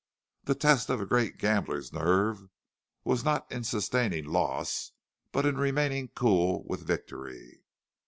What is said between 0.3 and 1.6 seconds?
The test of a great